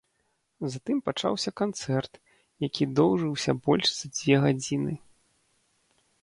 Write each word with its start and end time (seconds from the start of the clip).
Затым 0.75 1.01
пачаўся 1.09 1.51
канцэрт, 1.61 2.13
які 2.67 2.83
доўжыўся 3.01 3.51
больш 3.69 3.87
за 3.99 4.07
дзве 4.15 4.35
гадзіны. 4.47 4.93